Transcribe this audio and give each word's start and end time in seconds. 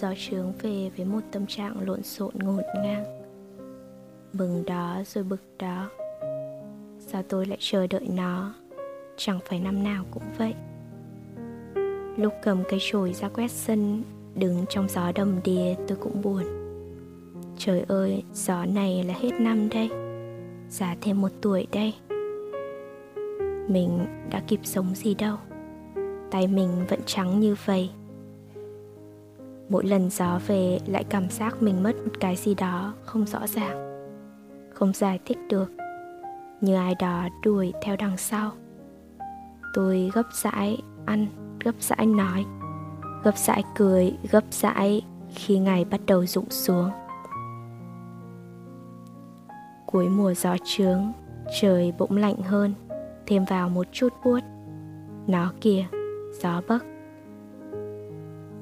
gió 0.00 0.14
trướng 0.16 0.52
về 0.62 0.90
với 0.96 1.06
một 1.06 1.20
tâm 1.30 1.46
trạng 1.46 1.86
lộn 1.86 2.02
xộn 2.02 2.34
ngổn 2.34 2.62
ngang. 2.74 3.04
Mừng 4.32 4.64
đó 4.66 5.02
rồi 5.06 5.24
bực 5.24 5.42
đó. 5.58 5.90
Sao 6.98 7.22
tôi 7.28 7.46
lại 7.46 7.58
chờ 7.60 7.86
đợi 7.86 8.08
nó? 8.10 8.54
Chẳng 9.16 9.38
phải 9.44 9.60
năm 9.60 9.84
nào 9.84 10.04
cũng 10.10 10.22
vậy. 10.38 10.54
Lúc 12.16 12.32
cầm 12.42 12.62
cây 12.68 12.78
chổi 12.82 13.12
ra 13.12 13.28
quét 13.28 13.50
sân 13.50 14.02
Đứng 14.34 14.64
trong 14.68 14.88
gió 14.88 15.12
đầm 15.14 15.40
đìa 15.44 15.74
tôi 15.88 15.98
cũng 16.00 16.22
buồn. 16.22 16.42
Trời 17.56 17.84
ơi, 17.88 18.22
gió 18.34 18.64
này 18.64 19.04
là 19.04 19.14
hết 19.20 19.30
năm 19.40 19.68
đây. 19.68 19.90
Già 20.70 20.96
thêm 21.00 21.20
một 21.20 21.30
tuổi 21.40 21.66
đây. 21.72 21.94
Mình 23.68 24.06
đã 24.30 24.42
kịp 24.46 24.60
sống 24.62 24.94
gì 24.94 25.14
đâu. 25.14 25.36
Tay 26.30 26.46
mình 26.46 26.68
vẫn 26.88 27.00
trắng 27.06 27.40
như 27.40 27.56
vậy. 27.64 27.90
Mỗi 29.68 29.84
lần 29.84 30.10
gió 30.10 30.40
về 30.46 30.78
lại 30.86 31.04
cảm 31.04 31.30
giác 31.30 31.62
mình 31.62 31.82
mất 31.82 31.96
một 32.04 32.12
cái 32.20 32.36
gì 32.36 32.54
đó 32.54 32.94
không 33.04 33.26
rõ 33.26 33.46
ràng 33.46 34.08
Không 34.74 34.92
giải 34.92 35.18
thích 35.24 35.38
được. 35.48 35.72
Như 36.60 36.74
ai 36.74 36.94
đó 36.94 37.28
đuổi 37.44 37.72
theo 37.82 37.96
đằng 37.96 38.16
sau. 38.16 38.52
Tôi 39.74 40.10
gấp 40.14 40.26
rãi 40.32 40.78
ăn, 41.06 41.26
gấp 41.64 41.74
rãi 41.80 42.06
nói 42.06 42.44
Gấp 43.24 43.36
rãi 43.36 43.64
cười, 43.76 44.16
gấp 44.30 44.44
rãi 44.50 45.02
khi 45.34 45.58
ngày 45.58 45.84
bắt 45.84 46.00
đầu 46.06 46.26
rụng 46.26 46.50
xuống. 46.50 46.90
Cuối 49.86 50.08
mùa 50.08 50.34
gió 50.34 50.56
trướng, 50.64 51.12
trời 51.60 51.92
bỗng 51.98 52.16
lạnh 52.16 52.42
hơn 52.42 52.74
Thêm 53.26 53.44
vào 53.44 53.68
một 53.68 53.86
chút 53.92 54.12
buốt 54.24 54.40
Nó 55.26 55.52
kìa, 55.60 55.84
gió 56.42 56.62
bấc 56.68 56.84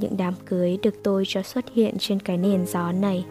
những 0.00 0.16
đám 0.16 0.34
cưới 0.46 0.78
được 0.82 0.94
tôi 1.02 1.24
cho 1.26 1.42
xuất 1.42 1.64
hiện 1.74 1.94
trên 1.98 2.20
cái 2.20 2.36
nền 2.36 2.66
gió 2.66 2.92
này. 2.92 3.24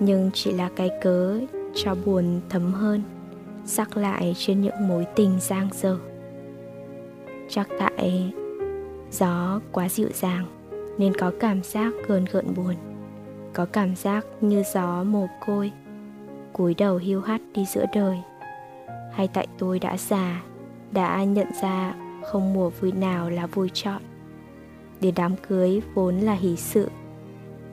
Nhưng 0.00 0.30
chỉ 0.34 0.52
là 0.52 0.70
cái 0.76 0.90
cớ 1.02 1.40
cho 1.74 1.94
buồn 2.04 2.40
thấm 2.48 2.72
hơn, 2.72 3.02
sắc 3.64 3.96
lại 3.96 4.34
trên 4.38 4.60
những 4.60 4.88
mối 4.88 5.06
tình 5.16 5.38
giang 5.40 5.68
dở. 5.72 5.96
Chắc 7.48 7.68
tại 7.78 8.32
gió 9.10 9.60
quá 9.72 9.88
dịu 9.88 10.08
dàng 10.14 10.46
nên 10.98 11.14
có 11.14 11.32
cảm 11.40 11.62
giác 11.62 11.92
gờn 12.08 12.24
gợn 12.32 12.54
buồn, 12.54 12.74
có 13.52 13.66
cảm 13.72 13.96
giác 13.96 14.26
như 14.40 14.62
gió 14.74 15.04
mồ 15.04 15.26
côi, 15.46 15.72
cúi 16.52 16.74
đầu 16.74 16.96
hiu 16.96 17.20
hắt 17.20 17.40
đi 17.54 17.64
giữa 17.74 17.84
đời. 17.94 18.18
Hay 19.12 19.28
tại 19.28 19.46
tôi 19.58 19.78
đã 19.78 19.96
già, 19.96 20.42
đã 20.92 21.24
nhận 21.24 21.46
ra 21.62 21.94
không 22.24 22.52
mùa 22.54 22.70
vui 22.70 22.92
nào 22.92 23.30
là 23.30 23.46
vui 23.46 23.70
trọn 23.72 24.02
để 25.00 25.12
đám 25.16 25.36
cưới 25.48 25.80
vốn 25.94 26.16
là 26.18 26.34
hỷ 26.34 26.56
sự. 26.56 26.88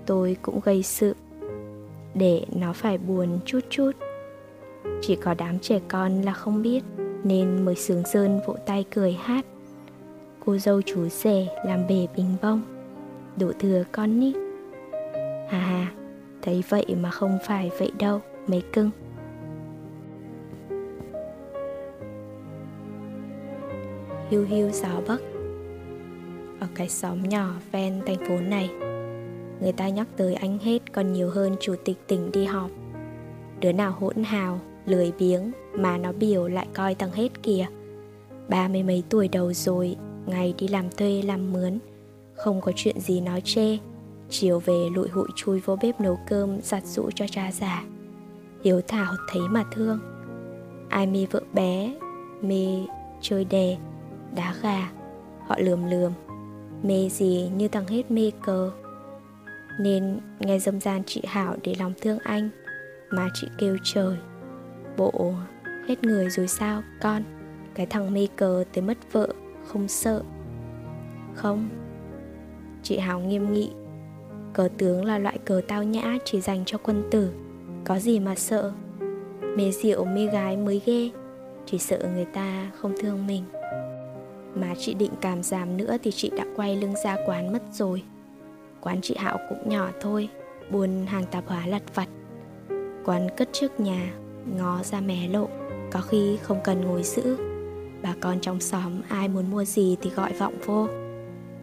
Tôi 0.06 0.38
cũng 0.42 0.60
gây 0.64 0.84
sự 0.84 1.16
để 2.14 2.46
nó 2.56 2.74
phải 2.74 2.98
buồn 2.98 3.40
chút 3.46 3.60
chút. 3.70 3.92
Chỉ 5.02 5.16
có 5.16 5.34
đám 5.34 5.60
trẻ 5.60 5.80
con 5.88 6.22
là 6.22 6.34
không 6.34 6.62
biết, 6.62 6.84
nên 7.24 7.66
mới 7.66 7.76
sướng 7.76 8.04
sơn 8.06 8.40
vỗ 8.48 8.56
tay 8.66 8.86
cười 8.96 9.14
hát. 9.14 9.46
Cô 10.46 10.58
dâu 10.58 10.82
chú 10.82 11.08
rể 11.10 11.48
làm 11.66 11.88
bể 11.88 12.08
bình 12.16 12.36
bông, 12.42 12.62
đổ 13.38 13.52
thừa 13.60 13.84
con 13.92 14.20
nít. 14.20 14.36
Hà 15.50 15.60
hà 15.60 15.92
thấy 16.42 16.64
vậy 16.70 16.86
mà 17.02 17.10
không 17.12 17.38
phải 17.44 17.72
vậy 17.80 17.92
đâu, 18.00 18.22
mấy 18.48 18.64
cưng. 18.74 18.92
Hiu 24.30 24.46
hiu 24.46 24.70
gió 24.70 25.02
bắc 25.08 25.22
ở 26.60 26.68
cái 26.76 26.90
xóm 26.90 27.24
nhỏ 27.24 27.54
ven 27.72 28.02
thành 28.06 28.28
phố 28.28 28.38
này. 28.38 28.70
Người 29.62 29.72
ta 29.72 29.90
nhắc 29.90 30.08
tới 30.18 30.34
anh 30.36 30.60
hết 30.60 30.94
còn 30.94 31.14
nhiều 31.14 31.30
hơn 31.30 31.56
chủ 31.60 31.76
tịch 31.86 31.98
tỉnh 32.08 32.32
đi 32.32 32.46
họp. 32.46 32.72
Đứa 33.60 33.72
nào 33.72 33.92
hỗn 34.00 34.24
hào, 34.24 34.60
lười 34.86 35.12
biếng 35.20 35.52
mà 35.74 35.98
nó 35.98 36.12
biểu 36.12 36.48
lại 36.48 36.68
coi 36.74 36.96
thằng 36.96 37.12
hết 37.12 37.44
kìa. 37.44 37.66
Ba 38.50 38.68
mươi 38.68 38.84
mấy 38.84 39.04
tuổi 39.10 39.28
đầu 39.28 39.54
rồi, 39.54 39.96
ngày 40.26 40.54
đi 40.58 40.68
làm 40.68 40.90
thuê 40.90 41.22
làm 41.22 41.54
mướn, 41.54 41.80
không 42.36 42.62
có 42.62 42.72
chuyện 42.76 43.00
gì 43.00 43.22
nói 43.22 43.42
chê. 43.42 43.78
Chiều 44.30 44.60
về 44.60 44.90
lụi 44.96 45.10
hụi 45.10 45.28
chui 45.36 45.60
vô 45.60 45.76
bếp 45.82 46.02
nấu 46.02 46.20
cơm 46.30 46.62
giặt 46.62 46.86
rũ 46.86 47.10
cho 47.16 47.26
cha 47.32 47.52
già. 47.52 47.84
Hiếu 48.64 48.82
thảo 48.88 49.14
thấy 49.32 49.42
mà 49.50 49.64
thương. 49.72 50.00
Ai 50.90 51.08
mê 51.08 51.26
vợ 51.32 51.42
bé, 51.54 51.94
mê 52.42 52.66
chơi 53.22 53.46
đề 53.46 53.78
đá 54.36 54.56
gà, 54.62 54.92
họ 55.48 55.56
lườm 55.60 55.90
lườm 55.90 56.12
mê 56.84 57.10
gì 57.10 57.52
như 57.56 57.68
thằng 57.68 57.88
hết 57.88 58.12
mê 58.12 58.32
cờ. 58.46 58.72
Nên 59.80 60.20
nghe 60.40 60.60
dâm 60.60 60.82
gian 60.82 61.04
chị 61.06 61.22
hảo 61.28 61.56
để 61.64 61.76
lòng 61.80 61.94
thương 62.02 62.20
anh, 62.24 62.50
mà 63.10 63.30
chị 63.34 63.48
kêu 63.58 63.78
trời, 63.84 64.18
bộ, 64.98 65.34
hết 65.88 66.04
người 66.04 66.30
rồi 66.30 66.48
sao, 66.48 66.84
con? 67.02 67.24
Cái 67.76 67.86
thằng 67.86 68.14
mê 68.14 68.28
cờ 68.36 68.64
tới 68.74 68.82
mất 68.82 68.98
vợ, 69.12 69.28
không 69.68 69.88
sợ. 69.88 70.24
Không. 71.36 71.70
Chị 72.84 72.98
hảo 72.98 73.20
nghiêm 73.20 73.54
nghị, 73.54 73.72
cờ 74.54 74.70
tướng 74.78 75.06
là 75.06 75.20
loại 75.20 75.38
cờ 75.46 75.62
tao 75.68 75.84
nhã 75.84 76.18
chỉ 76.26 76.42
dành 76.42 76.64
cho 76.66 76.78
quân 76.78 77.04
tử, 77.12 77.32
có 77.86 78.00
gì 78.00 78.20
mà 78.20 78.36
sợ? 78.36 78.74
Mê 79.58 79.72
rượu, 79.72 80.06
mê 80.06 80.26
gái 80.26 80.58
mới 80.58 80.82
ghê, 80.86 81.10
chỉ 81.66 81.78
sợ 81.78 82.10
người 82.14 82.26
ta 82.26 82.72
không 82.78 82.94
thương 83.00 83.28
mình 83.28 83.44
mà 84.62 84.76
chị 84.80 84.94
định 84.94 85.12
cảm 85.22 85.44
giảm 85.44 85.78
nữa 85.78 85.98
thì 86.04 86.12
chị 86.12 86.32
đã 86.38 86.46
quay 86.56 86.76
lưng 86.76 86.94
ra 87.04 87.18
quán 87.26 87.54
mất 87.54 87.62
rồi. 87.74 88.04
Quán 88.82 89.00
chị 89.02 89.16
Hạo 89.18 89.38
cũng 89.50 89.70
nhỏ 89.70 89.90
thôi, 90.02 90.30
Buôn 90.72 91.06
hàng 91.06 91.26
tạp 91.32 91.48
hóa 91.48 91.68
lặt 91.68 91.84
vặt. 91.96 92.10
Quán 93.06 93.28
cất 93.38 93.50
trước 93.54 93.80
nhà, 93.80 94.14
Ngó 94.58 94.84
ra 94.84 95.02
mé 95.02 95.28
lộ, 95.28 95.48
Có 95.92 96.02
khi 96.02 96.38
không 96.42 96.60
cần 96.64 96.82
ngồi 96.82 97.04
giữ. 97.04 97.38
Bà 98.02 98.14
con 98.20 98.40
trong 98.42 98.60
xóm 98.60 99.02
ai 99.10 99.28
muốn 99.28 99.52
mua 99.52 99.64
gì 99.66 99.98
thì 100.02 100.10
gọi 100.10 100.34
vọng 100.34 100.54
vô. 100.66 100.88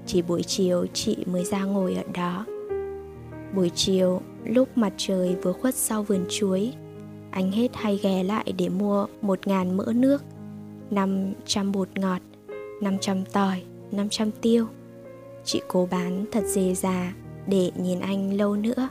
Chỉ 0.06 0.22
buổi 0.22 0.42
chiều 0.42 0.86
chị 0.92 1.16
mới 1.26 1.44
ra 1.44 1.64
ngồi 1.64 1.94
ở 1.94 2.02
đó. 2.14 2.46
Buổi 3.54 3.70
chiều, 3.74 4.20
lúc 4.44 4.68
mặt 4.78 4.92
trời 4.96 5.36
vừa 5.42 5.52
khuất 5.52 5.74
sau 5.74 6.02
vườn 6.02 6.24
chuối, 6.28 6.72
Anh 7.30 7.52
hết 7.52 7.68
hay 7.74 8.00
ghé 8.02 8.22
lại 8.22 8.52
để 8.58 8.68
mua 8.68 9.06
một 9.22 9.46
ngàn 9.46 9.76
mỡ 9.76 9.92
nước 9.94 10.22
500 10.90 11.72
bột 11.72 11.88
ngọt. 11.98 12.20
500 12.84 13.24
tỏi, 13.24 13.62
500 13.92 14.30
tiêu. 14.30 14.66
Chị 15.44 15.60
cố 15.68 15.88
bán 15.90 16.24
thật 16.32 16.44
dề 16.46 16.74
già 16.74 17.14
để 17.46 17.70
nhìn 17.76 18.00
anh 18.00 18.36
lâu 18.36 18.56
nữa. 18.56 18.88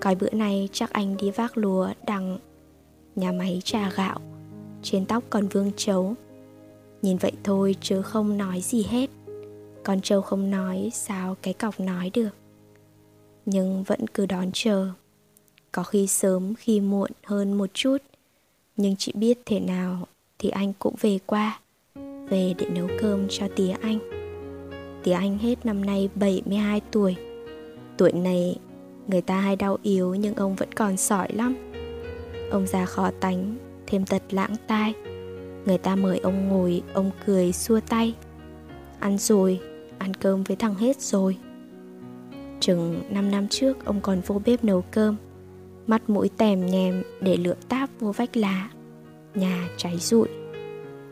Coi 0.00 0.14
bữa 0.14 0.30
nay 0.30 0.68
chắc 0.72 0.90
anh 0.90 1.16
đi 1.16 1.30
vác 1.30 1.56
lúa 1.56 1.88
đằng 2.06 2.38
nhà 3.16 3.32
máy 3.32 3.60
trà 3.64 3.90
gạo. 3.90 4.20
Trên 4.82 5.06
tóc 5.06 5.24
còn 5.30 5.48
vương 5.48 5.70
chấu. 5.76 6.14
Nhìn 7.02 7.16
vậy 7.16 7.32
thôi 7.44 7.76
chứ 7.80 8.02
không 8.02 8.38
nói 8.38 8.60
gì 8.60 8.82
hết. 8.82 9.10
Con 9.84 10.00
trâu 10.00 10.22
không 10.22 10.50
nói 10.50 10.90
sao 10.94 11.36
cái 11.42 11.54
cọc 11.54 11.80
nói 11.80 12.10
được. 12.14 12.34
Nhưng 13.46 13.82
vẫn 13.82 14.06
cứ 14.06 14.26
đón 14.26 14.50
chờ. 14.52 14.90
Có 15.72 15.82
khi 15.82 16.06
sớm 16.06 16.54
khi 16.54 16.80
muộn 16.80 17.10
hơn 17.24 17.58
một 17.58 17.70
chút. 17.74 17.98
Nhưng 18.76 18.96
chị 18.96 19.12
biết 19.14 19.38
thế 19.46 19.60
nào 19.60 20.06
thì 20.38 20.48
anh 20.48 20.72
cũng 20.78 20.94
về 21.00 21.18
qua 21.26 21.60
về 22.30 22.54
để 22.58 22.66
nấu 22.66 22.88
cơm 23.00 23.26
cho 23.28 23.48
tía 23.56 23.74
anh. 23.80 23.98
Tía 25.02 25.12
anh 25.12 25.38
hết 25.38 25.66
năm 25.66 25.84
nay 25.84 26.08
72 26.14 26.80
tuổi. 26.90 27.16
Tuổi 27.96 28.12
này 28.12 28.56
người 29.06 29.20
ta 29.20 29.40
hay 29.40 29.56
đau 29.56 29.78
yếu 29.82 30.14
nhưng 30.14 30.34
ông 30.34 30.54
vẫn 30.54 30.72
còn 30.72 30.96
sỏi 30.96 31.28
lắm. 31.32 31.56
Ông 32.50 32.66
già 32.66 32.84
khó 32.84 33.10
tánh, 33.20 33.56
thêm 33.86 34.06
tật 34.06 34.22
lãng 34.30 34.54
tai. 34.66 34.94
Người 35.66 35.78
ta 35.78 35.96
mời 35.96 36.18
ông 36.18 36.48
ngồi, 36.48 36.82
ông 36.94 37.10
cười 37.26 37.52
xua 37.52 37.80
tay. 37.88 38.14
Ăn 39.00 39.18
rồi, 39.18 39.60
ăn 39.98 40.14
cơm 40.14 40.44
với 40.44 40.56
thằng 40.56 40.74
hết 40.74 41.00
rồi. 41.00 41.36
Chừng 42.60 43.02
5 43.10 43.30
năm 43.30 43.48
trước 43.48 43.84
ông 43.84 44.00
còn 44.00 44.20
vô 44.26 44.40
bếp 44.44 44.64
nấu 44.64 44.84
cơm 44.90 45.16
Mắt 45.86 46.10
mũi 46.10 46.30
tèm 46.36 46.66
nhèm 46.66 47.02
để 47.20 47.36
lửa 47.36 47.54
táp 47.68 47.90
vô 48.00 48.12
vách 48.12 48.36
lá 48.36 48.70
Nhà 49.34 49.68
cháy 49.76 49.96
rụi 49.98 50.28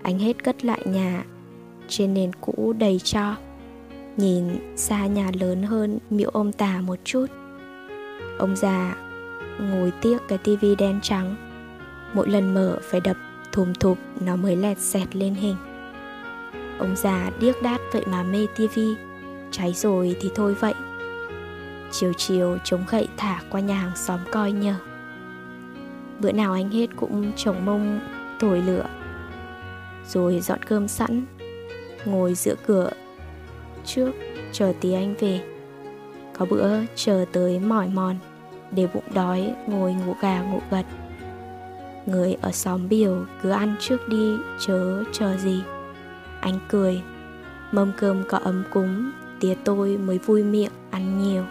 anh 0.07 0.19
hết 0.19 0.45
cất 0.45 0.65
lại 0.65 0.81
nhà, 0.85 1.25
trên 1.89 2.15
nền 2.15 2.31
cũ 2.41 2.75
đầy 2.79 2.99
cho. 2.99 3.37
Nhìn 4.17 4.45
xa 4.77 5.07
nhà 5.07 5.31
lớn 5.41 5.63
hơn 5.63 5.99
miệu 6.11 6.31
ông 6.31 6.53
tà 6.53 6.81
một 6.81 6.99
chút. 7.05 7.27
Ông 8.39 8.57
già 8.57 8.97
ngồi 9.61 9.93
tiếc 10.03 10.19
cái 10.29 10.39
tivi 10.39 10.75
đen 10.75 11.01
trắng. 11.03 11.37
Mỗi 12.15 12.29
lần 12.29 12.55
mở 12.55 12.79
phải 12.83 13.01
đập 13.01 13.17
thùm 13.53 13.73
thụp, 13.75 13.99
nó 14.21 14.37
mới 14.37 14.57
lẹt 14.57 14.79
xẹt 14.79 15.17
lên 15.17 15.35
hình. 15.35 15.57
Ông 16.79 16.97
già 16.97 17.31
điếc 17.41 17.63
đát 17.63 17.81
vậy 17.93 18.03
mà 18.07 18.23
mê 18.23 18.47
tivi 18.57 18.95
cháy 19.51 19.73
rồi 19.73 20.17
thì 20.21 20.31
thôi 20.35 20.55
vậy. 20.61 20.75
Chiều 21.91 22.13
chiều 22.17 22.59
chống 22.65 22.85
gậy 22.91 23.09
thả 23.17 23.41
qua 23.51 23.61
nhà 23.61 23.75
hàng 23.75 23.97
xóm 23.97 24.21
coi 24.31 24.53
nhờ. 24.53 24.75
Bữa 26.21 26.33
nào 26.33 26.53
anh 26.53 26.71
hết 26.71 26.87
cũng 26.97 27.33
trồng 27.37 27.65
mông 27.65 28.01
thổi 28.41 28.63
lửa 28.63 28.87
rồi 30.09 30.41
dọn 30.41 30.63
cơm 30.63 30.89
sẵn, 30.89 31.25
ngồi 32.05 32.35
giữa 32.35 32.55
cửa 32.67 32.91
trước, 33.85 34.11
chờ 34.53 34.73
tí 34.81 34.93
anh 34.93 35.15
về. 35.21 35.41
Có 36.39 36.47
bữa 36.47 36.71
chờ 36.95 37.25
tới 37.33 37.59
mỏi 37.59 37.89
mòn, 37.89 38.17
Để 38.71 38.89
bụng 38.95 39.05
đói, 39.15 39.55
ngồi 39.67 39.93
ngủ 39.93 40.15
gà 40.21 40.43
ngủ 40.43 40.61
gật. 40.71 40.85
Người 42.07 42.37
ở 42.43 42.53
xóm 42.53 42.89
biểu 42.89 43.25
cứ 43.43 43.51
ăn 43.51 43.77
trước 43.81 44.09
đi, 44.09 44.37
chớ 44.61 45.05
chờ 45.13 45.37
gì. 45.37 45.63
Anh 46.41 46.59
cười, 46.69 47.03
Mâm 47.73 47.93
cơm 47.97 48.23
có 48.29 48.39
ấm 48.39 48.65
cúng, 48.73 49.11
Tía 49.41 49.55
tôi 49.65 49.97
mới 49.97 50.19
vui 50.19 50.43
miệng 50.43 50.73
ăn 50.91 51.23
nhiều. 51.23 51.45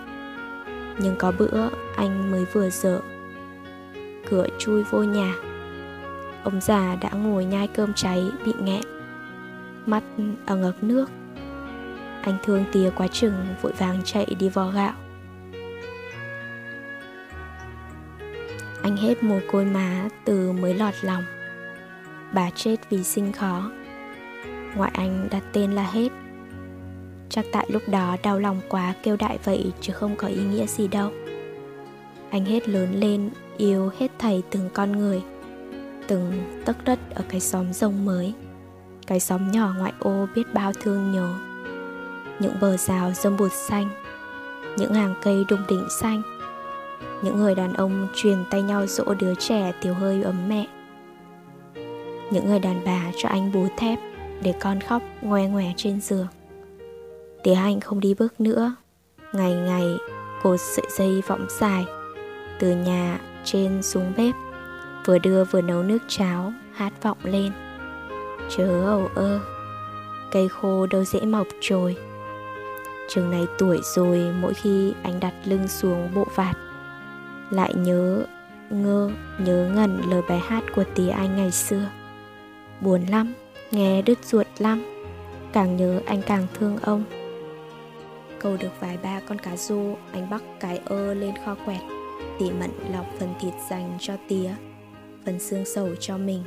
Nhưng 0.99 1.15
có 1.15 1.31
bữa 1.39 1.69
anh 1.95 2.31
mới 2.31 2.45
vừa 2.53 2.69
dở, 2.69 2.99
Cửa 4.29 4.47
chui 4.59 4.83
vô 4.83 5.03
nhà. 5.03 5.35
Ông 6.45 6.61
già 6.61 6.95
đã 7.01 7.09
ngồi 7.09 7.45
nhai 7.45 7.67
cơm 7.67 7.93
cháy 7.93 8.23
bị 8.45 8.53
nghẹn. 8.63 8.83
Mắt 9.85 10.03
ở 10.45 10.55
ngực 10.55 10.83
nước. 10.83 11.09
Anh 12.21 12.37
thương 12.43 12.63
tía 12.71 12.89
quá 12.95 13.07
chừng, 13.07 13.33
vội 13.61 13.73
vàng 13.77 14.01
chạy 14.03 14.35
đi 14.39 14.49
vò 14.49 14.71
gạo. 14.71 14.93
Anh 18.81 18.97
hết 18.97 19.23
mồ 19.23 19.39
côi 19.51 19.65
má 19.65 20.09
từ 20.25 20.51
mới 20.51 20.73
lọt 20.73 20.93
lòng. 21.01 21.23
Bà 22.33 22.49
chết 22.49 22.75
vì 22.89 23.03
sinh 23.03 23.31
khó. 23.31 23.71
Ngoại 24.75 24.91
anh 24.93 25.27
đặt 25.31 25.43
tên 25.53 25.71
là 25.71 25.83
Hết. 25.83 26.09
Chắc 27.29 27.45
tại 27.51 27.67
lúc 27.69 27.81
đó 27.87 28.17
đau 28.23 28.39
lòng 28.39 28.61
quá 28.69 28.93
kêu 29.03 29.15
đại 29.19 29.39
vậy 29.43 29.71
chứ 29.81 29.93
không 29.93 30.15
có 30.15 30.27
ý 30.27 30.43
nghĩa 30.43 30.65
gì 30.65 30.87
đâu. 30.87 31.11
Anh 32.29 32.45
hết 32.45 32.69
lớn 32.69 32.93
lên, 32.93 33.29
yêu 33.57 33.91
hết 33.99 34.11
thầy 34.19 34.43
từng 34.49 34.69
con 34.73 34.91
người. 34.91 35.21
Từng 36.07 36.61
tấc 36.65 36.83
đất 36.85 36.99
ở 37.15 37.23
cái 37.29 37.39
xóm 37.39 37.73
rông 37.73 38.05
mới. 38.05 38.33
Cái 39.07 39.19
xóm 39.19 39.51
nhỏ 39.51 39.73
ngoại 39.77 39.93
ô 39.99 40.27
biết 40.35 40.53
bao 40.53 40.71
thương 40.81 41.11
nhớ. 41.11 41.33
Những 42.39 42.53
bờ 42.61 42.77
rào 42.77 43.11
rông 43.13 43.37
bụt 43.37 43.51
xanh, 43.53 43.89
Những 44.77 44.93
hàng 44.93 45.15
cây 45.21 45.43
đung 45.49 45.61
đỉnh 45.69 45.87
xanh. 46.01 46.21
Những 47.21 47.37
người 47.37 47.55
đàn 47.55 47.73
ông 47.73 48.07
truyền 48.15 48.37
tay 48.51 48.61
nhau 48.61 48.87
dỗ 48.87 49.13
đứa 49.19 49.35
trẻ 49.35 49.73
tiểu 49.81 49.93
hơi 49.93 50.23
ấm 50.23 50.49
mẹ. 50.49 50.67
Những 52.31 52.47
người 52.47 52.59
đàn 52.59 52.81
bà 52.85 53.11
cho 53.17 53.29
anh 53.29 53.51
bú 53.51 53.67
thép 53.77 53.99
Để 54.43 54.53
con 54.59 54.79
khóc 54.81 55.01
ngoe 55.21 55.47
ngoe 55.47 55.73
trên 55.77 56.01
giường. 56.01 56.27
Tía 57.43 57.53
Anh 57.53 57.79
không 57.79 57.99
đi 57.99 58.13
bước 58.13 58.41
nữa. 58.41 58.75
Ngày 59.33 59.53
ngày 59.53 59.97
cột 60.43 60.59
sợi 60.59 60.85
dây 60.97 61.21
võng 61.27 61.47
dài 61.59 61.85
Từ 62.59 62.75
nhà 62.75 63.19
trên 63.43 63.83
xuống 63.83 64.13
bếp. 64.17 64.35
Vừa 65.05 65.17
đưa 65.17 65.43
vừa 65.43 65.61
nấu 65.61 65.83
nước 65.83 65.97
cháo 66.07 66.53
Hát 66.73 67.03
vọng 67.03 67.17
lên. 67.23 67.51
Chớ 68.49 68.83
ầu 68.85 69.09
ơ, 69.15 69.39
Cây 70.31 70.47
khô 70.47 70.85
đâu 70.85 71.03
dễ 71.03 71.21
mọc 71.21 71.47
trồi. 71.61 71.97
Trường 73.09 73.31
này 73.31 73.45
tuổi 73.57 73.79
rồi 73.95 74.33
Mỗi 74.41 74.53
khi 74.53 74.93
anh 75.03 75.19
đặt 75.19 75.33
lưng 75.45 75.67
xuống 75.67 76.09
bộ 76.15 76.27
vạt, 76.35 76.57
Lại 77.49 77.73
nhớ, 77.73 78.25
ngơ, 78.69 79.11
nhớ 79.39 79.71
ngẩn 79.75 80.01
lời 80.09 80.21
bài 80.29 80.41
hát 80.47 80.63
của 80.75 80.83
tí 80.95 81.09
anh 81.09 81.35
ngày 81.35 81.51
xưa. 81.51 81.89
Buồn 82.81 83.05
lắm, 83.05 83.33
Nghe 83.71 84.01
đứt 84.01 84.25
ruột 84.25 84.47
lắm, 84.57 84.83
Càng 85.53 85.77
nhớ 85.77 85.99
anh 86.05 86.21
càng 86.21 86.47
thương 86.53 86.77
ông. 86.77 87.03
Câu 88.39 88.57
được 88.59 88.71
vài 88.79 88.97
ba 89.03 89.19
con 89.27 89.39
cá 89.39 89.57
rô, 89.57 89.95
Anh 90.11 90.29
bắt 90.29 90.41
cái 90.59 90.81
ơ 90.85 91.13
lên 91.13 91.33
kho 91.45 91.55
quẹt, 91.65 91.81
Tỉ 92.39 92.51
mận 92.51 92.69
lọc 92.93 93.05
phần 93.19 93.33
thịt 93.41 93.53
dành 93.69 93.97
cho 93.99 94.13
tía. 94.27 94.51
Phần 95.25 95.39
xương 95.39 95.65
sầu 95.65 95.95
cho 95.95 96.17
mình. 96.17 96.43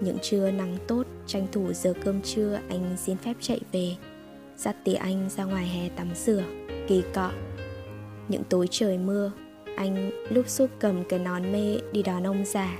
Những 0.00 0.18
trưa 0.22 0.50
nắng 0.50 0.76
tốt, 0.86 1.06
Tranh 1.26 1.46
thủ 1.52 1.72
giờ 1.72 1.92
cơm 2.04 2.22
trưa, 2.22 2.58
Anh 2.68 2.96
xin 2.96 3.16
phép 3.16 3.34
chạy 3.40 3.60
về. 3.72 3.96
Dắt 4.56 4.76
tía 4.84 4.94
anh 4.94 5.28
ra 5.30 5.44
ngoài 5.44 5.66
hè 5.66 5.88
tắm 5.88 6.08
rửa, 6.14 6.42
Kỳ 6.88 7.02
cọ. 7.14 7.30
Những 8.28 8.44
tối 8.44 8.66
trời 8.70 8.98
mưa, 8.98 9.32
Anh 9.76 10.10
lúc 10.30 10.48
xúc 10.48 10.70
cầm 10.78 11.04
cái 11.08 11.18
nón 11.18 11.52
mê 11.52 11.78
Đi 11.92 12.02
đón 12.02 12.26
ông 12.26 12.44
già. 12.44 12.78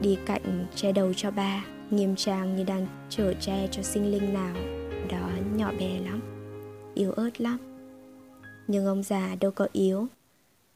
Đi 0.00 0.18
cạnh 0.26 0.66
che 0.74 0.92
đầu 0.92 1.12
cho 1.16 1.30
ba, 1.30 1.64
Nghiêm 1.90 2.16
trang 2.16 2.56
như 2.56 2.64
đang 2.64 2.86
chở 3.10 3.34
che 3.40 3.68
cho 3.70 3.82
sinh 3.82 4.10
linh 4.10 4.34
nào, 4.34 4.56
Đó 5.08 5.28
nhỏ 5.56 5.72
bé 5.78 5.98
lắm, 6.04 6.20
Yếu 6.94 7.12
ớt 7.12 7.40
lắm. 7.40 7.58
Nhưng 8.68 8.86
ông 8.86 9.02
già 9.02 9.36
đâu 9.40 9.50
có 9.50 9.68
yếu. 9.72 10.06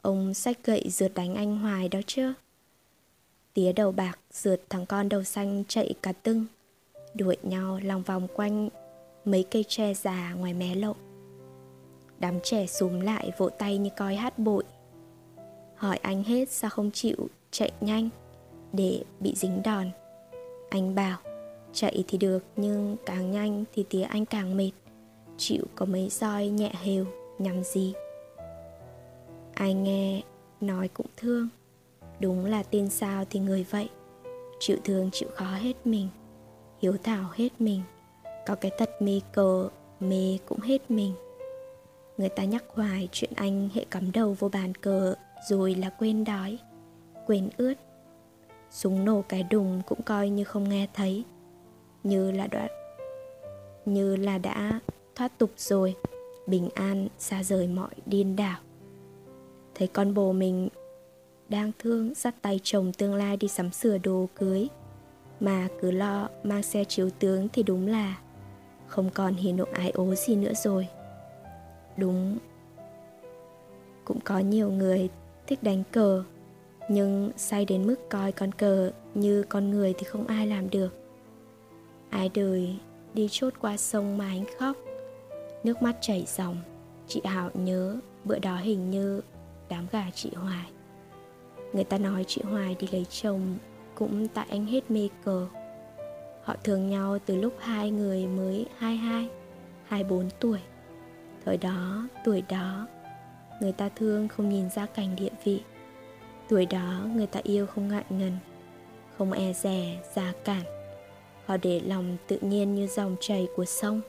Ông 0.02 0.34
sách 0.34 0.58
gậy 0.64 0.84
rượt 0.90 1.14
đánh 1.14 1.34
anh 1.34 1.58
hoài 1.58 1.88
đó 1.88 2.00
chứ. 2.06 2.32
Tía 3.56 3.72
đầu 3.72 3.92
bạc 3.92 4.18
rượt 4.32 4.60
thằng 4.70 4.86
con 4.86 5.08
đầu 5.08 5.22
xanh 5.22 5.64
chạy 5.68 5.94
cả 6.02 6.12
tưng. 6.12 6.44
Đuổi 7.14 7.36
nhau 7.42 7.80
lòng 7.82 8.02
vòng 8.02 8.28
quanh 8.34 8.68
mấy 9.24 9.44
cây 9.50 9.64
tre 9.68 9.94
già 9.94 10.34
ngoài 10.34 10.54
mé 10.54 10.74
lộ. 10.74 10.94
Đám 12.18 12.40
trẻ 12.42 12.66
xúm 12.66 13.00
lại 13.00 13.30
vỗ 13.38 13.48
tay 13.48 13.78
như 13.78 13.90
coi 13.96 14.16
hát 14.16 14.38
bội 14.38 14.64
Hỏi 15.76 15.96
anh 15.96 16.24
hết 16.24 16.50
sao 16.50 16.70
không 16.70 16.90
chịu 16.90 17.16
chạy 17.50 17.72
nhanh 17.80 18.08
Để 18.72 19.02
bị 19.20 19.34
dính 19.36 19.62
đòn. 19.62 19.90
Anh 20.70 20.94
bảo, 20.94 21.18
Chạy 21.72 22.04
thì 22.08 22.18
được, 22.18 22.44
nhưng 22.56 22.96
càng 23.06 23.30
nhanh 23.30 23.64
thì 23.74 23.84
tía 23.90 24.02
anh 24.02 24.26
càng 24.26 24.56
mệt. 24.56 24.72
Chịu 25.36 25.64
có 25.74 25.86
mấy 25.86 26.08
roi 26.08 26.48
nhẹ 26.48 26.72
hều, 26.82 27.06
nhằm 27.38 27.64
gì? 27.64 27.94
Ai 29.54 29.74
nghe 29.74 30.22
nói 30.60 30.88
cũng 30.88 31.06
thương 31.16 31.48
đúng 32.20 32.44
là 32.44 32.62
tin 32.62 32.90
sao 32.90 33.24
thì 33.30 33.40
người 33.40 33.66
vậy? 33.70 33.88
Chịu 34.58 34.76
thương 34.84 35.10
chịu 35.12 35.28
khó 35.34 35.54
hết 35.54 35.86
mình, 35.86 36.08
hiếu 36.78 36.96
thảo 37.02 37.30
hết 37.34 37.48
mình. 37.58 37.82
Có 38.46 38.54
cái 38.54 38.70
tật 38.78 39.02
mê 39.02 39.20
cờ, 39.32 39.68
mê 40.00 40.38
cũng 40.46 40.60
hết 40.60 40.90
mình. 40.90 41.12
Người 42.18 42.28
ta 42.28 42.44
nhắc 42.44 42.64
hoài 42.68 43.08
chuyện 43.12 43.30
anh 43.36 43.68
hệ 43.74 43.84
cắm 43.90 44.12
đầu 44.12 44.36
vô 44.38 44.48
bàn 44.48 44.74
cờ, 44.74 45.14
rồi 45.48 45.74
là 45.74 45.90
quên 45.90 46.24
đói, 46.24 46.58
quên 47.26 47.50
ướt. 47.56 47.74
Súng 48.70 49.04
nổ 49.04 49.22
cái 49.28 49.42
đùng 49.42 49.82
cũng 49.86 50.02
coi 50.02 50.28
như 50.28 50.44
không 50.44 50.68
nghe 50.68 50.86
thấy. 50.94 51.24
Như 52.04 52.30
là 52.30 52.46
đoạn 52.46 52.70
như 53.84 54.16
là 54.16 54.38
đã 54.38 54.80
thoát 55.14 55.38
tục 55.38 55.50
rồi. 55.56 55.96
Bình 56.46 56.68
an 56.74 57.08
xa 57.18 57.42
rời 57.42 57.66
mọi 57.66 57.94
điên 58.06 58.36
đảo. 58.36 58.58
Thấy 59.74 59.88
con 59.88 60.14
bồ 60.14 60.32
mình 60.32 60.68
đang 61.48 61.72
thương, 61.78 62.14
dắt 62.14 62.34
tay 62.42 62.60
chồng 62.62 62.92
tương 62.92 63.14
lai 63.14 63.36
đi 63.36 63.48
sắm 63.48 63.70
sửa 63.70 63.98
đồ 63.98 64.28
cưới. 64.34 64.68
Mà 65.40 65.68
cứ 65.80 65.90
lo 65.90 66.28
mang 66.44 66.62
xe 66.62 66.84
chiếu 66.84 67.10
tướng 67.10 67.48
thì 67.48 67.62
đúng 67.62 67.86
là 67.86 68.18
không 68.86 69.10
còn 69.10 69.34
hỉ 69.34 69.52
nộ 69.52 69.64
ái 69.72 69.90
ố 69.90 70.14
gì 70.14 70.36
nữa 70.36 70.52
rồi. 70.54 70.88
Đúng. 71.96 72.38
Cũng 74.04 74.20
có 74.20 74.38
nhiều 74.38 74.70
người 74.70 75.08
thích 75.46 75.62
đánh 75.62 75.82
cờ, 75.92 76.24
nhưng 76.88 77.30
say 77.36 77.64
đến 77.64 77.86
mức 77.86 78.08
coi 78.08 78.32
con 78.32 78.52
cờ 78.52 78.90
như 79.14 79.42
con 79.42 79.70
người 79.70 79.94
thì 79.98 80.04
không 80.04 80.26
ai 80.26 80.46
làm 80.46 80.70
được. 80.70 80.98
Ai 82.10 82.30
đời 82.34 82.76
đi 83.14 83.28
chốt 83.30 83.52
qua 83.60 83.76
sông 83.76 84.18
mà 84.18 84.26
anh 84.28 84.44
khóc, 84.58 84.76
nước 85.64 85.82
mắt 85.82 85.96
chảy 86.00 86.24
ròng 86.26 86.56
chị 87.08 87.20
hảo 87.24 87.50
nhớ 87.54 87.96
bữa 88.24 88.38
đó 88.38 88.56
hình 88.56 88.90
như 88.90 89.20
đám 89.68 89.86
gà 89.92 90.10
chị 90.14 90.30
Hoài. 90.34 90.66
Người 91.72 91.84
ta 91.84 91.98
nói 91.98 92.24
chị 92.28 92.42
Hoài 92.44 92.76
đi 92.80 92.88
lấy 92.92 93.04
chồng 93.04 93.56
cũng 93.94 94.28
tại 94.28 94.46
anh 94.50 94.66
hết 94.66 94.90
mê 94.90 95.08
cờ. 95.24 95.46
Họ 96.42 96.56
thương 96.64 96.90
nhau 96.90 97.18
từ 97.26 97.36
lúc 97.36 97.54
hai 97.58 97.90
người 97.90 98.26
mới 98.26 98.66
22, 98.78 99.28
24 99.84 100.28
tuổi. 100.40 100.58
Thời 101.44 101.56
đó, 101.56 102.08
tuổi 102.24 102.42
đó 102.48 102.86
Người 103.60 103.72
ta 103.72 103.88
thương 103.96 104.28
không 104.28 104.48
nhìn 104.48 104.70
ra 104.70 104.86
cảnh 104.86 105.16
địa 105.16 105.30
vị. 105.44 105.62
Tuổi 106.48 106.66
đó 106.66 107.00
người 107.14 107.26
ta 107.26 107.40
yêu 107.42 107.66
không 107.66 107.88
ngại 107.88 108.04
ngần 108.10 108.32
Không 109.18 109.32
e 109.32 109.52
rè, 109.52 110.02
già 110.14 110.32
cản. 110.44 110.62
Họ 111.46 111.56
để 111.62 111.80
lòng 111.80 112.16
tự 112.26 112.38
nhiên 112.40 112.74
như 112.74 112.86
dòng 112.86 113.16
chảy 113.20 113.48
của 113.56 113.64
sông. 113.64 114.00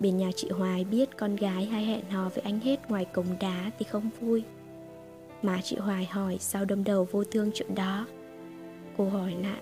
Bên 0.00 0.16
nhà 0.16 0.30
chị 0.36 0.50
Hoài 0.50 0.84
biết 0.84 1.16
con 1.16 1.36
gái 1.36 1.64
hay 1.64 1.84
hẹn 1.84 2.10
hò 2.10 2.28
với 2.28 2.44
anh 2.44 2.60
hết 2.60 2.90
ngoài 2.90 3.04
cổng 3.04 3.26
đá 3.40 3.70
thì 3.78 3.84
không 3.84 4.10
vui. 4.20 4.44
Má 5.44 5.60
chị 5.62 5.76
Hoài 5.76 6.04
hỏi 6.04 6.36
sao 6.40 6.64
đâm 6.64 6.84
đầu 6.84 7.08
vô 7.10 7.24
thương 7.24 7.50
chuyện 7.54 7.74
đó. 7.74 8.06
Cô 8.96 9.08
hỏi 9.08 9.34
lại 9.42 9.60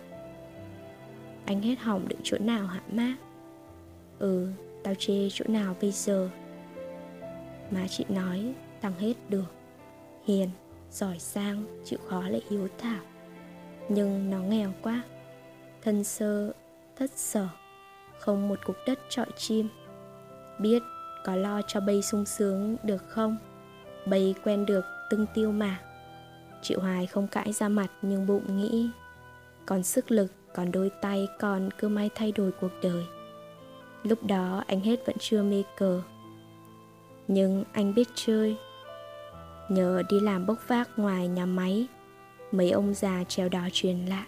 Anh 1.47 1.63
hết 1.63 1.79
hỏng 1.79 2.09
được 2.09 2.17
chỗ 2.23 2.39
nào 2.41 2.67
hả 2.67 2.81
má? 2.93 3.17
Ừ, 4.19 4.49
tao 4.83 4.95
chê 4.95 5.29
chỗ 5.33 5.45
nào 5.49 5.77
bây 5.81 5.91
giờ? 5.91 6.31
Má 7.71 7.87
chị 7.91 8.05
nói 8.09 8.55
tăng 8.81 8.93
hết 8.99 9.15
được. 9.29 9.53
Hiền, 10.25 10.49
giỏi 10.91 11.19
sang, 11.19 11.65
chịu 11.85 11.99
khó 12.09 12.29
lại 12.29 12.43
hiếu 12.51 12.69
thảo. 12.79 13.03
Nhưng 13.89 14.31
nó 14.31 14.39
nghèo 14.39 14.73
quá 14.83 15.03
Thân 15.83 16.05
sơ, 16.05 16.53
thất 16.97 17.11
sở 17.11 17.49
Không 18.19 18.49
một 18.49 18.59
cục 18.65 18.77
đất 18.87 18.99
trọi 19.09 19.27
chim. 19.37 19.69
Biết 20.59 20.83
có 21.25 21.37
lo 21.37 21.63
cho 21.67 21.81
bay 21.81 22.03
sung 22.03 22.25
sướng 22.27 22.77
được 22.83 23.09
không? 23.09 23.37
Bay 24.07 24.35
quen 24.45 24.67
được 24.67 24.85
tưng 25.13 25.27
tiêu 25.35 25.53
mà. 25.53 25.79
Chị 26.63 26.75
Hoài 26.75 27.07
không 27.07 27.29
cãi 27.29 27.53
ra 27.53 27.69
mặt 27.69 27.91
nhưng 28.03 28.27
bụng 28.27 28.57
nghĩ 28.57 28.91
Còn 29.67 29.83
sức 29.83 30.11
lực, 30.11 30.33
còn 30.55 30.73
đôi 30.73 30.91
tay, 30.91 31.29
còn 31.41 31.71
cứ 31.79 31.89
may 31.89 32.11
thay 32.15 32.33
đổi 32.33 32.53
cuộc 32.53 32.73
đời. 32.83 33.05
Lúc 34.03 34.25
đó 34.25 34.65
anh 34.67 34.81
hết 34.81 35.07
vẫn 35.07 35.17
chưa 35.19 35.43
mê 35.43 35.63
cờ. 35.77 36.03
Nhưng 37.29 37.65
anh 37.73 37.95
biết 37.95 38.09
chơi. 38.15 38.57
Nhờ 39.69 40.03
đi 40.11 40.21
làm 40.21 40.47
bốc 40.47 40.59
vác 40.69 40.99
ngoài 40.99 41.29
nhà 41.29 41.47
máy 41.47 41.87
Mấy 42.53 42.71
ông 42.71 42.95
già 42.95 43.25
treo 43.29 43.49
đò 43.49 43.69
truyền 43.73 44.07
lại. 44.07 44.27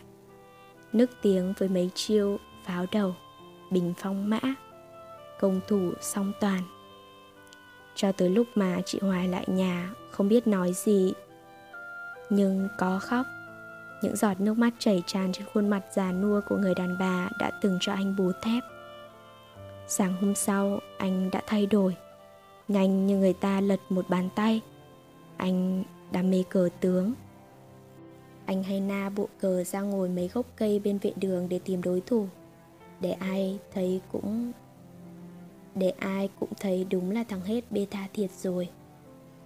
Nức 0.92 1.10
tiếng 1.22 1.52
với 1.58 1.68
mấy 1.68 1.90
chiêu 1.94 2.38
pháo 2.64 2.86
đầu 2.92 3.14
Bình 3.70 3.94
phong 3.98 4.30
mã. 4.30 4.40
Công 5.40 5.60
thủ 5.68 5.92
song 6.00 6.32
toàn. 6.40 6.62
Cho 7.94 8.12
tới 8.12 8.30
lúc 8.30 8.46
mà 8.54 8.80
chị 8.84 8.98
Hoài 9.02 9.28
lại 9.28 9.44
nhà 9.46 9.90
Không 10.10 10.28
biết 10.28 10.46
nói 10.46 10.72
gì 10.72 11.12
Nhưng 12.30 12.68
có 12.78 12.98
khóc 12.98 13.26
những 14.04 14.16
giọt 14.16 14.40
nước 14.40 14.58
mắt 14.58 14.74
chảy 14.78 15.02
tràn 15.06 15.32
trên 15.32 15.46
khuôn 15.54 15.68
mặt 15.68 15.82
già 15.92 16.12
nua 16.12 16.40
của 16.48 16.56
người 16.56 16.74
đàn 16.74 16.98
bà 16.98 17.28
đã 17.38 17.50
từng 17.62 17.78
cho 17.80 17.92
anh 17.92 18.16
bú 18.16 18.32
thép. 18.42 18.64
Sáng 19.86 20.14
hôm 20.20 20.34
sau, 20.34 20.80
anh 20.98 21.30
đã 21.30 21.42
thay 21.46 21.66
đổi. 21.66 21.96
Nhanh 22.68 23.06
như 23.06 23.18
người 23.18 23.32
ta 23.32 23.60
lật 23.60 23.80
một 23.88 24.08
bàn 24.08 24.28
tay. 24.34 24.60
Anh 25.36 25.84
đam 26.12 26.30
mê 26.30 26.44
cờ 26.50 26.68
tướng. 26.80 27.12
Anh 28.46 28.62
hay 28.62 28.80
na 28.80 29.10
bộ 29.16 29.28
cờ 29.40 29.64
ra 29.64 29.80
ngồi 29.80 30.08
mấy 30.08 30.28
gốc 30.28 30.46
cây 30.56 30.78
bên 30.78 30.98
vệ 30.98 31.12
đường 31.16 31.48
để 31.48 31.60
tìm 31.64 31.82
đối 31.82 32.00
thủ. 32.00 32.28
Để 33.00 33.12
ai 33.12 33.58
thấy 33.74 34.00
cũng... 34.12 34.52
Để 35.74 35.90
ai 35.90 36.28
cũng 36.40 36.48
thấy 36.60 36.86
đúng 36.90 37.10
là 37.10 37.24
thằng 37.24 37.40
hết 37.40 37.72
beta 37.72 38.08
thiệt 38.12 38.30
rồi. 38.30 38.68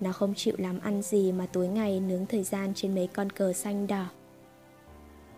Nó 0.01 0.13
không 0.13 0.35
chịu 0.35 0.55
làm 0.59 0.81
ăn 0.81 1.03
gì 1.03 1.33
mà 1.33 1.47
tối 1.47 1.69
ngày 1.69 2.01
nướng 2.01 2.27
thời 2.27 2.43
gian 2.43 2.73
trên 2.75 2.95
mấy 2.95 3.07
con 3.07 3.31
cờ 3.31 3.53
xanh 3.53 3.87
đỏ. 3.87 4.05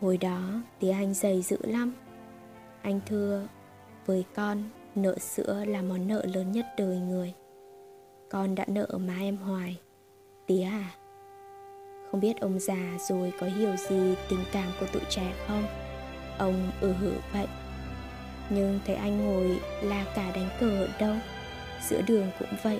Hồi 0.01 0.17
đó, 0.17 0.63
tía 0.79 0.91
anh 0.91 1.15
dày 1.15 1.43
dữ 1.43 1.59
lắm. 1.63 1.93
Anh 2.83 3.01
thưa, 3.07 3.49
Với 4.07 4.25
con, 4.35 4.63
Nợ 4.95 5.19
sữa 5.19 5.65
là 5.69 5.83
món 5.83 6.09
nợ 6.09 6.25
lớn 6.35 6.53
nhất 6.53 6.67
đời 6.79 6.99
người. 6.99 7.35
Con 8.31 8.55
đã 8.55 8.65
nợ 8.69 8.87
má 9.07 9.15
em 9.21 9.37
hoài. 9.37 9.81
Tía 10.47 10.63
à 10.63 10.95
Không 12.11 12.21
biết 12.21 12.41
ông 12.41 12.59
già 12.59 12.99
rồi 13.09 13.33
có 13.41 13.47
hiểu 13.47 13.77
gì 13.77 14.15
tình 14.29 14.45
cảm 14.53 14.69
của 14.81 14.87
tụi 14.93 15.03
trẻ 15.11 15.35
không? 15.47 15.65
Ông 16.39 16.71
ừ 16.81 16.93
hử 16.93 17.13
vậy. 17.33 17.47
Nhưng 18.51 18.81
thấy 18.87 18.97
anh 18.97 19.25
ngồi 19.25 19.59
là 19.83 20.05
cả 20.17 20.31
đánh 20.35 20.49
cờ 20.61 20.85
ở 20.85 20.89
đâu? 20.99 21.15
Giữa 21.89 22.03
đường 22.03 22.31
cũng 22.39 22.49
vậy. 22.63 22.79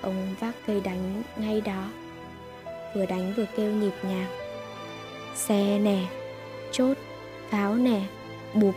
Ông 0.00 0.34
vác 0.40 0.54
cây 0.66 0.80
đánh 0.80 1.22
ngay 1.36 1.60
đó. 1.60 1.88
Vừa 2.94 3.06
đánh 3.06 3.32
vừa 3.36 3.44
kêu 3.56 3.70
nhịp 3.72 3.92
nhàng. 4.02 4.26
Xe 5.34 5.78
nè, 5.78 6.06
chốt, 6.72 6.96
pháo 7.50 7.76
nè, 7.76 8.00
bụp, 8.54 8.74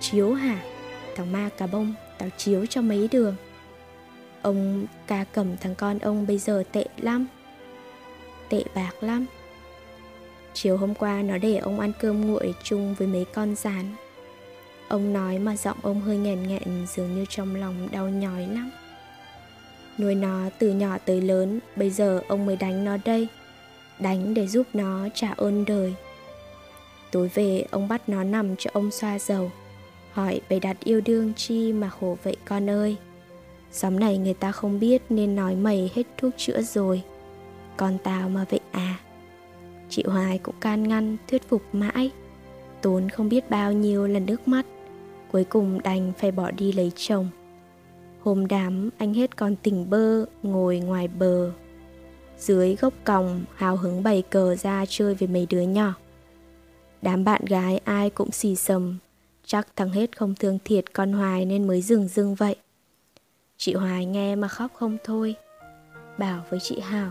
chiếu 0.00 0.34
hả? 0.34 0.58
Thằng 1.16 1.32
ma 1.32 1.48
cà 1.58 1.66
bông, 1.66 1.94
tao 2.18 2.28
chiếu 2.36 2.66
cho 2.66 2.82
mấy 2.82 3.08
đường. 3.12 3.36
Ông 4.42 4.86
ca 5.06 5.24
cầm 5.32 5.56
thằng 5.56 5.74
con 5.74 5.98
ông 5.98 6.26
bây 6.26 6.38
giờ 6.38 6.62
tệ 6.72 6.84
lắm. 6.96 7.26
Tệ 8.48 8.62
bạc 8.74 8.92
lắm. 9.00 9.26
Chiều 10.54 10.76
hôm 10.76 10.94
qua 10.94 11.22
nó 11.22 11.38
để 11.38 11.56
ông 11.56 11.80
ăn 11.80 11.92
cơm 12.00 12.26
nguội 12.26 12.54
chung 12.62 12.94
với 12.94 13.08
mấy 13.08 13.24
con 13.34 13.54
rán 13.54 13.84
ông 14.88 15.12
nói 15.12 15.38
mà 15.38 15.56
giọng 15.56 15.76
ông 15.82 16.00
hơi 16.00 16.16
nghẹn 16.16 16.48
nghẹn, 16.48 16.86
dường 16.94 17.14
như 17.14 17.24
trong 17.28 17.54
lòng 17.54 17.88
đau 17.92 18.08
nhói 18.08 18.46
lắm. 18.46 18.70
Nuôi 19.98 20.14
nó 20.14 20.50
từ 20.58 20.70
nhỏ 20.70 20.98
tới 21.04 21.20
lớn, 21.20 21.60
bây 21.76 21.90
giờ 21.90 22.20
ông 22.28 22.46
mới 22.46 22.56
đánh 22.56 22.84
nó 22.84 22.96
đây. 23.04 23.28
Đánh 23.98 24.34
để 24.34 24.46
giúp 24.46 24.66
nó 24.72 25.08
trả 25.14 25.28
ơn 25.36 25.64
đời. 25.64 25.94
Tối 27.12 27.30
về, 27.34 27.64
ông 27.70 27.88
bắt 27.88 28.08
nó 28.08 28.24
nằm 28.24 28.56
cho 28.56 28.70
ông 28.74 28.90
xoa 28.90 29.18
dầu. 29.18 29.50
Hỏi, 30.12 30.40
bày 30.50 30.60
đặt 30.60 30.76
yêu 30.84 31.00
đương 31.00 31.34
chi 31.34 31.72
mà 31.72 31.88
khổ 31.88 32.18
vậy 32.22 32.36
con 32.44 32.70
ơi? 32.70 32.96
Xóm 33.72 34.00
này 34.00 34.18
người 34.18 34.34
ta 34.34 34.52
không 34.52 34.80
biết 34.80 35.02
nên 35.08 35.36
nói 35.36 35.54
mày 35.54 35.90
hết 35.94 36.02
thuốc 36.16 36.32
chữa 36.36 36.62
rồi. 36.62 37.02
Con 37.76 37.98
tao 38.04 38.28
mà 38.28 38.44
vậy 38.50 38.60
à? 38.70 38.98
Chị 39.88 40.04
Hoài 40.06 40.38
cũng 40.38 40.54
can 40.60 40.88
ngăn, 40.88 41.16
thuyết 41.28 41.48
phục 41.48 41.62
mãi. 41.72 42.10
Tốn 42.84 43.08
không 43.08 43.28
biết 43.28 43.50
bao 43.50 43.72
nhiêu 43.72 44.06
lần 44.06 44.26
nước 44.26 44.48
mắt. 44.48 44.66
Cuối 45.32 45.44
cùng 45.44 45.82
đành 45.82 46.12
phải 46.18 46.32
bỏ 46.32 46.50
đi 46.50 46.72
lấy 46.72 46.92
chồng. 46.96 47.28
Hôm 48.20 48.48
đám, 48.48 48.90
anh 48.98 49.14
hết 49.14 49.36
còn 49.36 49.56
tỉnh 49.56 49.90
bơ, 49.90 50.24
ngồi 50.42 50.78
ngoài 50.78 51.08
bờ. 51.08 51.50
Dưới 52.38 52.76
gốc 52.76 52.94
còng, 53.04 53.44
hào 53.54 53.76
hứng 53.76 54.02
bày 54.02 54.22
cờ 54.30 54.56
ra 54.56 54.84
chơi 54.88 55.14
với 55.14 55.28
mấy 55.28 55.46
đứa 55.50 55.60
nhỏ. 55.60 55.94
Đám 57.02 57.24
bạn 57.24 57.44
gái 57.44 57.80
ai 57.84 58.10
cũng 58.10 58.30
xì 58.30 58.56
sầm 58.56 58.98
Chắc 59.44 59.68
thằng 59.76 59.90
hết 59.90 60.18
không 60.18 60.34
thương 60.34 60.58
thiệt 60.64 60.92
con 60.92 61.12
Hoài 61.12 61.44
nên 61.44 61.66
mới 61.66 61.82
dừng 61.82 62.08
dưng 62.08 62.34
vậy. 62.34 62.56
Chị 63.56 63.74
Hoài 63.74 64.06
nghe 64.06 64.36
mà 64.36 64.48
khóc 64.48 64.70
không 64.74 64.96
thôi. 65.04 65.34
Bảo 66.18 66.44
với 66.50 66.60
chị 66.60 66.80
Hảo, 66.80 67.10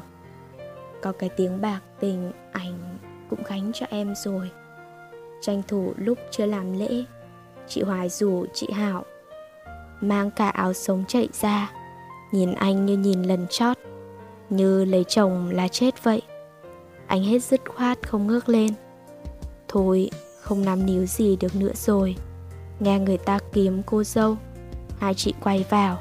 Có 1.01 1.11
cái 1.11 1.29
tiếng 1.29 1.61
bạc 1.61 1.81
tình, 1.99 2.31
ảnh 2.51 2.97
cũng 3.29 3.43
gánh 3.49 3.71
cho 3.73 3.85
em 3.89 4.13
rồi. 4.15 4.49
Tranh 5.45 5.61
thủ 5.67 5.93
lúc 5.97 6.17
chưa 6.31 6.45
làm 6.45 6.79
lễ 6.79 7.03
Chị 7.67 7.81
Hoài 7.81 8.09
rủ 8.09 8.45
chị 8.53 8.71
Hảo 8.71 9.05
Mang 10.01 10.31
cả 10.31 10.49
áo 10.49 10.73
sống 10.73 11.03
chạy 11.07 11.29
ra 11.41 11.71
Nhìn 12.31 12.53
anh 12.53 12.85
như 12.85 12.97
nhìn 12.97 13.23
lần 13.23 13.47
chót 13.49 13.77
Như 14.49 14.85
lấy 14.85 15.03
chồng 15.03 15.49
là 15.49 15.67
chết 15.67 16.03
vậy 16.03 16.21
Anh 17.07 17.23
hết 17.23 17.39
dứt 17.39 17.61
khoát 17.69 18.09
không 18.09 18.27
ngước 18.27 18.49
lên 18.49 18.73
Thôi, 19.73 20.09
không 20.41 20.65
nắm 20.65 20.85
níu 20.85 21.05
gì 21.05 21.35
được 21.35 21.55
nữa 21.55 21.71
rồi. 21.75 22.15
Nghe 22.79 22.99
người 22.99 23.17
ta 23.17 23.39
kiếm 23.53 23.81
cô 23.85 24.03
dâu. 24.03 24.37
Hai 24.99 25.13
chị 25.13 25.33
quay 25.43 25.65
vào. 25.69 25.97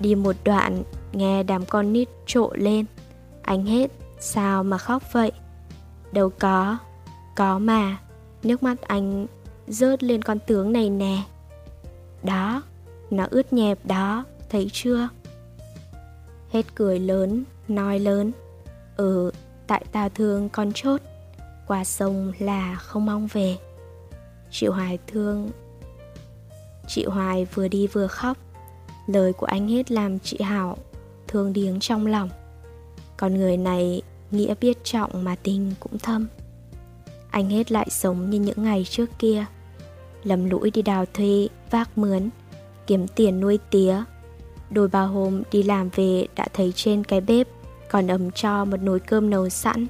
Đi 0.00 0.14
một 0.14 0.36
đoạn, 0.44 0.82
nghe 1.12 1.42
đám 1.42 1.64
con 1.66 1.92
nít 1.92 2.08
trộ 2.26 2.50
lên. 2.54 2.84
Anh 3.42 3.66
hết, 3.66 3.90
sao 4.20 4.64
mà 4.64 4.78
khóc 4.78 5.02
vậy? 5.12 5.32
Đâu 6.12 6.30
có, 6.38 6.78
có 7.36 7.58
mà. 7.58 7.98
Nước 8.44 8.62
mắt 8.62 8.82
anh 8.82 9.26
rớt 9.68 10.02
lên 10.02 10.22
con 10.22 10.38
tướng 10.46 10.72
này 10.72 10.90
nè. 10.90 11.22
Đó, 12.22 12.62
nó 13.10 13.26
ướt 13.30 13.52
nhẹp 13.52 13.78
đó, 13.86 14.24
thấy 14.48 14.70
chưa? 14.72 15.08
Hết 16.50 16.74
cười 16.74 17.00
lớn, 17.00 17.44
nói 17.68 17.98
lớn. 17.98 18.32
Ừ, 18.96 19.30
tại 19.66 19.84
tao 19.92 20.08
thương 20.08 20.48
con 20.48 20.72
chốt 20.74 21.00
qua 21.66 21.84
sông 21.84 22.32
là 22.38 22.74
không 22.74 23.06
mong 23.06 23.28
về 23.32 23.56
chị 24.50 24.66
hoài 24.66 24.98
thương 25.06 25.50
chị 26.88 27.04
hoài 27.04 27.46
vừa 27.54 27.68
đi 27.68 27.86
vừa 27.86 28.06
khóc 28.06 28.36
lời 29.06 29.32
của 29.32 29.46
anh 29.46 29.68
hết 29.68 29.90
làm 29.90 30.18
chị 30.18 30.38
hảo 30.40 30.78
thương 31.28 31.52
điếng 31.52 31.80
trong 31.80 32.06
lòng 32.06 32.28
con 33.16 33.34
người 33.34 33.56
này 33.56 34.02
nghĩa 34.30 34.54
biết 34.60 34.84
trọng 34.84 35.24
mà 35.24 35.36
tình 35.42 35.72
cũng 35.80 35.98
thâm 35.98 36.26
anh 37.34 37.50
hết 37.50 37.72
lại 37.72 37.86
sống 37.90 38.30
như 38.30 38.40
những 38.40 38.62
ngày 38.62 38.86
trước 38.90 39.10
kia 39.18 39.44
lầm 40.24 40.50
lũi 40.50 40.70
đi 40.70 40.82
đào 40.82 41.04
thuê, 41.14 41.48
vác 41.70 41.98
mướn, 41.98 42.30
kiếm 42.86 43.06
tiền 43.08 43.40
nuôi 43.40 43.58
tía 43.70 44.02
đôi 44.70 44.88
ba 44.88 45.00
hôm 45.00 45.42
đi 45.52 45.62
làm 45.62 45.88
về 45.94 46.26
đã 46.36 46.46
thấy 46.52 46.72
trên 46.76 47.04
cái 47.04 47.20
bếp 47.20 47.48
còn 47.90 48.06
ấm 48.06 48.30
cho 48.30 48.64
một 48.64 48.76
nồi 48.82 49.00
cơm 49.00 49.30
nấu 49.30 49.48
sẵn 49.48 49.86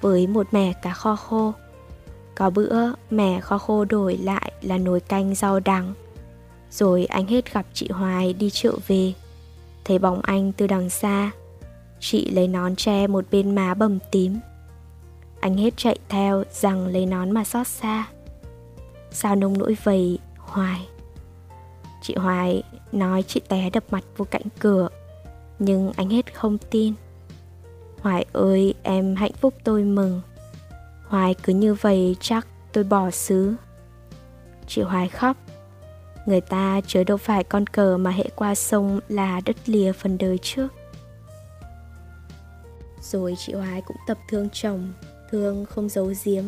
với 0.00 0.26
một 0.26 0.46
mẻ 0.52 0.72
cá 0.82 0.92
kho 0.92 1.16
khô. 1.16 1.52
Có 2.34 2.50
bữa 2.50 2.92
mẻ 3.10 3.40
kho 3.40 3.58
khô 3.58 3.84
đổi 3.84 4.16
lại 4.16 4.52
là 4.62 4.78
nồi 4.78 5.00
canh 5.00 5.34
rau 5.34 5.60
đắng. 5.60 5.94
Rồi 6.70 7.04
anh 7.04 7.26
hết 7.26 7.52
gặp 7.52 7.66
chị 7.72 7.88
Hoài 7.88 8.32
đi 8.32 8.50
chợ 8.50 8.72
về. 8.86 9.12
Thấy 9.84 9.98
bóng 9.98 10.20
anh 10.22 10.52
từ 10.52 10.66
đằng 10.66 10.90
xa. 10.90 11.30
Chị 12.00 12.30
lấy 12.30 12.48
nón 12.48 12.76
che 12.76 13.06
một 13.06 13.24
bên 13.30 13.54
má 13.54 13.74
bầm 13.74 13.98
tím. 14.10 14.38
Anh 15.46 15.56
hết 15.56 15.74
chạy 15.76 15.98
theo 16.08 16.44
rằng 16.50 16.86
lấy 16.86 17.06
nón 17.06 17.30
mà 17.30 17.44
xót 17.44 17.66
xa. 17.66 18.06
Sao 19.10 19.36
nông 19.36 19.58
nỗi 19.58 19.76
vầy 19.82 20.18
Hoài? 20.38 20.88
Chị 22.02 22.14
Hoài 22.14 22.62
nói 22.92 23.22
chị 23.22 23.40
té 23.48 23.70
đập 23.70 23.84
mặt 23.90 24.04
vô 24.16 24.26
cạnh 24.30 24.42
cửa. 24.58 24.88
Nhưng 25.58 25.92
anh 25.96 26.10
hết 26.10 26.34
không 26.34 26.58
tin. 26.58 26.94
Hoài 28.00 28.26
ơi, 28.32 28.74
em 28.82 29.16
hạnh 29.16 29.32
phúc 29.40 29.54
tôi 29.64 29.82
mừng. 29.82 30.20
Hoài 31.08 31.34
cứ 31.42 31.52
như 31.52 31.74
vậy 31.74 32.16
chắc 32.20 32.46
tôi 32.72 32.84
bỏ 32.84 33.10
xứ. 33.10 33.54
Chị 34.66 34.82
Hoài 34.82 35.08
khóc. 35.08 35.36
Người 36.26 36.40
ta 36.40 36.80
chớ 36.86 37.04
đâu 37.04 37.16
phải 37.16 37.44
con 37.44 37.66
cờ 37.66 37.96
mà 37.96 38.10
hệ 38.10 38.24
qua 38.36 38.54
sông 38.54 39.00
là 39.08 39.40
đất 39.44 39.56
lìa 39.66 39.92
phần 39.92 40.18
đời 40.18 40.38
trước. 40.42 40.68
Rồi 43.00 43.34
chị 43.38 43.52
Hoài 43.52 43.82
cũng 43.82 43.96
tập 44.06 44.18
thương 44.28 44.48
chồng, 44.52 44.92
thương 45.30 45.64
không 45.66 45.88
giấu 45.88 46.12
giếm. 46.24 46.44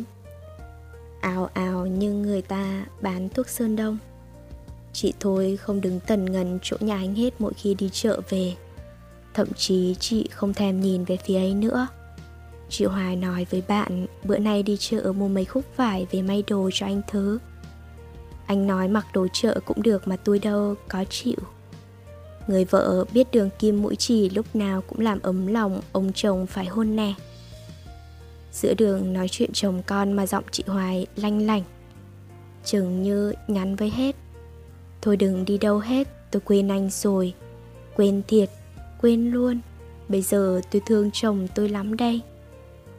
Ào 1.20 1.50
ào 1.54 1.86
như 1.86 2.12
người 2.12 2.42
ta 2.42 2.86
bán 3.00 3.28
thuốc 3.28 3.48
sơn 3.48 3.76
đông. 3.76 3.98
Chị 4.92 5.12
thôi 5.20 5.58
không 5.60 5.80
đứng 5.80 6.00
tần 6.00 6.32
ngần 6.32 6.58
chỗ 6.62 6.76
nhà 6.80 6.96
anh 6.96 7.14
hết 7.14 7.34
mỗi 7.38 7.52
khi 7.54 7.74
đi 7.74 7.90
chợ 7.92 8.20
về. 8.28 8.54
Thậm 9.34 9.48
chí 9.56 9.94
chị 10.00 10.28
không 10.30 10.54
thèm 10.54 10.80
nhìn 10.80 11.04
về 11.04 11.16
phía 11.16 11.36
ấy 11.36 11.54
nữa 11.54 11.86
Chị 12.68 12.84
Hoài 12.84 13.16
nói 13.16 13.46
với 13.50 13.62
bạn, 13.68 14.06
Bữa 14.24 14.38
nay 14.38 14.62
đi 14.62 14.76
chợ 14.80 15.12
mua 15.16 15.28
mấy 15.28 15.44
khúc 15.44 15.64
vải 15.76 16.06
Về 16.10 16.22
may 16.22 16.44
đồ 16.46 16.70
cho 16.72 16.86
anh 16.86 17.02
Thứ 17.08 17.38
Anh 18.46 18.66
nói, 18.66 18.88
mặc 18.88 19.06
đồ 19.12 19.26
chợ 19.32 19.60
cũng 19.66 19.82
được 19.82 20.08
Mà 20.08 20.16
tôi 20.16 20.38
đâu 20.38 20.74
có 20.88 21.04
chịu 21.10 21.36
Người 22.48 22.64
vợ 22.64 23.04
biết 23.12 23.30
đường 23.32 23.50
kim 23.58 23.82
mũi 23.82 23.96
chỉ 23.96 24.30
lúc 24.30 24.56
nào 24.56 24.82
cũng 24.88 25.00
làm 25.00 25.20
ấm 25.22 25.46
lòng 25.46 25.80
ông 25.92 26.12
chồng 26.14 26.46
phải 26.46 26.66
hôn 26.66 26.96
nè. 26.96 27.14
Giữa 28.52 28.74
đường 28.74 29.12
nói 29.12 29.28
chuyện 29.30 29.50
chồng 29.52 29.82
con 29.86 30.12
mà 30.12 30.26
giọng 30.26 30.44
chị 30.50 30.64
Hoài 30.66 31.06
lanh 31.16 31.46
lảnh. 31.46 31.62
Chừng 32.64 33.02
như 33.02 33.32
nhắn 33.48 33.76
với 33.76 33.90
hết. 33.90 34.16
Thôi 35.02 35.16
đừng 35.16 35.44
đi 35.44 35.58
đâu 35.58 35.78
hết, 35.78 36.08
tôi 36.30 36.42
quên 36.44 36.68
anh 36.68 36.90
rồi. 36.90 37.34
Quên 37.96 38.22
thiệt, 38.28 38.50
quên 39.00 39.30
luôn. 39.30 39.60
Bây 40.08 40.22
giờ 40.22 40.60
tôi 40.70 40.82
thương 40.86 41.10
chồng 41.12 41.48
tôi 41.54 41.68
lắm 41.68 41.96
đây. 41.96 42.20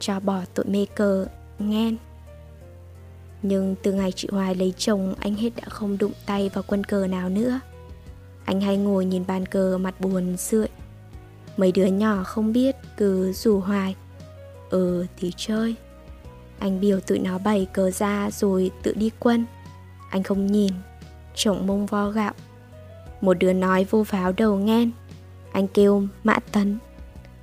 Cho 0.00 0.20
bỏ 0.20 0.40
tội 0.54 0.66
mê 0.66 0.86
cờ, 0.94 1.26
nghen. 1.58 1.96
Nhưng 3.42 3.74
từ 3.82 3.92
ngày 3.92 4.12
chị 4.12 4.28
Hoài 4.32 4.54
lấy 4.54 4.74
chồng 4.78 5.14
anh 5.20 5.34
hết 5.34 5.50
đã 5.56 5.62
không 5.68 5.98
đụng 5.98 6.12
tay 6.26 6.50
vào 6.54 6.64
quân 6.66 6.84
cờ 6.84 7.06
nào 7.06 7.28
nữa 7.28 7.60
Anh 8.44 8.60
hay 8.60 8.76
ngồi 8.76 9.04
nhìn 9.04 9.24
bàn 9.26 9.46
cờ 9.46 9.78
mặt 9.78 10.00
buồn 10.00 10.36
sượi 10.36 10.68
Mấy 11.56 11.72
đứa 11.72 11.86
nhỏ 11.86 12.24
không 12.24 12.52
biết 12.52 12.76
cứ 12.96 13.32
rủ 13.32 13.60
Hoài 13.60 13.96
Ừ 14.70 15.06
thì 15.16 15.32
chơi. 15.36 15.74
Anh 16.58 16.80
biểu 16.80 17.00
tụi 17.00 17.18
nó 17.18 17.38
bày 17.38 17.66
cờ 17.72 17.90
ra 17.90 18.30
rồi 18.30 18.70
tự 18.82 18.94
đi 18.94 19.10
quân. 19.18 19.44
Anh 20.10 20.22
không 20.22 20.46
nhìn 20.46 20.72
Trổng 21.34 21.66
mông 21.66 21.86
vo 21.86 22.10
gạo. 22.10 22.32
Một 23.20 23.34
đứa 23.34 23.52
nói 23.52 23.86
vô 23.90 24.04
pháo 24.04 24.32
đầu 24.32 24.58
nghen 24.58 24.90
Anh 25.52 25.68
kêu, 25.68 26.02
Mã 26.24 26.38
Tấn 26.52 26.78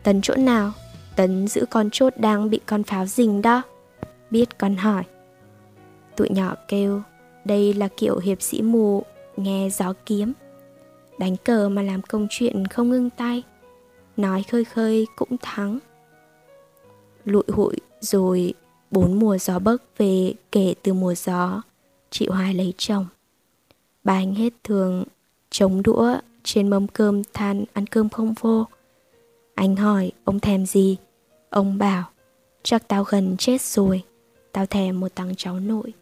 Tấn 0.03 0.21
chỗ 0.21 0.35
nào? 0.35 0.71
Tấn 1.15 1.47
giữ 1.47 1.65
con 1.69 1.89
chốt 1.91 2.13
đang 2.17 2.49
bị 2.49 2.59
con 2.65 2.83
pháo 2.83 3.05
dình 3.05 3.41
đó. 3.41 3.61
Biết 4.31 4.57
con 4.57 4.75
hỏi. 4.75 5.03
Tụi 6.15 6.29
nhỏ 6.29 6.55
kêu, 6.67 7.01
Đây 7.45 7.73
là 7.73 7.87
kiểu 7.97 8.19
hiệp 8.19 8.41
sĩ 8.41 8.61
mù, 8.61 9.03
Nghe 9.37 9.69
gió 9.69 9.93
kiếm. 10.05 10.33
Đánh 11.19 11.37
cờ 11.37 11.69
mà 11.69 11.81
làm 11.81 12.01
công 12.01 12.27
chuyện 12.29 12.67
không 12.67 12.89
ngưng 12.89 13.09
tay. 13.09 13.43
Nói 14.17 14.43
khơi 14.43 14.63
khơi 14.65 15.07
cũng 15.15 15.37
thắng. 15.41 15.79
Lụi 17.27 17.43
hụi 17.47 17.75
rồi 17.99 18.53
Bốn 18.91 19.19
mùa 19.19 19.37
gió 19.37 19.59
bấc 19.59 19.97
về 19.97 20.33
kể 20.51 20.73
từ 20.83 20.93
mùa 20.93 21.15
gió, 21.15 21.61
Chị 22.09 22.27
Hoài 22.27 22.53
lấy 22.53 22.73
chồng. 22.77 23.05
Bà 24.03 24.13
anh 24.13 24.35
hết 24.35 24.53
thường 24.63 25.03
chống 25.49 25.83
đũa 25.83 26.15
trên 26.43 26.67
mâm 26.67 26.87
cơm 26.87 27.23
than 27.33 27.65
ăn 27.73 27.87
cơm 27.87 28.09
không 28.09 28.33
vô. 28.39 28.67
Anh 29.55 29.75
hỏi, 29.75 30.11
ông 30.23 30.39
thèm 30.39 30.65
gì? 30.65 30.97
Ông 31.49 31.77
bảo, 31.77 32.09
Chắc 32.63 32.87
tao 32.87 33.03
gần 33.03 33.35
chết 33.37 33.61
rồi, 33.61 34.03
Tao 34.51 34.65
thèm 34.65 34.99
một 34.99 35.15
thằng 35.15 35.35
cháu 35.37 35.59
nội. 35.59 35.93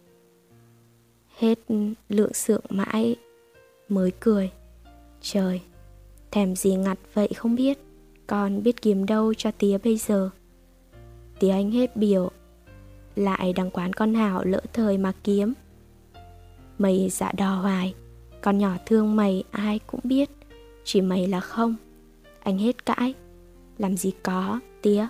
Hết 1.38 1.60
lượng 2.10 2.34
sượng 2.34 2.64
mãi 2.70 3.16
Mới 3.90 4.12
cười. 4.20 4.52
Trời, 5.22 5.62
Thèm 6.32 6.56
gì 6.56 6.76
ngặt 6.76 7.00
vậy 7.14 7.30
không 7.36 7.56
biết, 7.56 7.78
Con 8.28 8.64
biết 8.64 8.82
kiếm 8.82 9.06
đâu 9.06 9.34
cho 9.34 9.52
tía 9.52 9.78
bây 9.78 9.98
giờ. 9.98 10.30
Tía 11.40 11.50
anh 11.50 11.72
hết 11.72 11.96
biểu. 11.96 12.32
Lại 13.16 13.54
đằng 13.54 13.72
quán 13.72 13.94
con 13.94 14.14
Hảo 14.14 14.44
lỡ 14.46 14.62
thời 14.74 14.98
mà 14.98 15.12
kiếm. 15.24 15.54
Mày 16.78 17.10
dạ 17.12 17.32
đò 17.38 17.56
hoài, 17.56 17.96
Con 18.42 18.58
nhỏ 18.58 18.76
thương 18.86 19.16
mày, 19.16 19.44
ai 19.52 19.80
cũng 19.80 20.02
biết. 20.04 20.30
Chỉ 20.84 21.02
mày 21.02 21.28
là 21.28 21.40
không, 21.40 21.76
Anh 22.40 22.58
hết 22.58 22.86
cãi. 22.86 23.14
Làm 23.78 23.98
gì 23.98 24.12
có, 24.24 24.60
tía. 24.82 25.08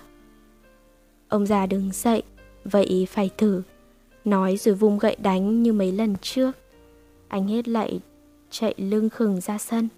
Ông 1.28 1.46
già 1.46 1.66
đứng 1.66 1.90
dậy, 1.92 2.22
Vậy 2.72 3.06
phải 3.10 3.30
thử. 3.38 3.62
Nói 4.24 4.56
rồi 4.56 4.74
vung 4.74 4.98
gậy 4.98 5.16
đánh 5.18 5.62
như 5.62 5.72
mấy 5.72 5.92
lần 5.92 6.16
trước. 6.22 6.52
Anh 7.28 7.48
hết 7.48 7.68
lại 7.68 8.00
chạy 8.50 8.74
lưng 8.76 9.08
khừng 9.08 9.40
ra 9.40 9.58
sân. 9.58 9.88